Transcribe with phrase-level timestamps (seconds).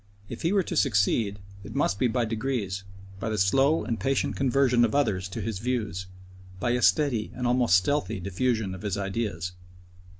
[0.29, 2.85] If he were to succeed, it must be by degrees,
[3.19, 6.07] by the slow and patient conversion of others to his views,
[6.59, 9.51] by a steady and almost stealthy diffusion of his ideas.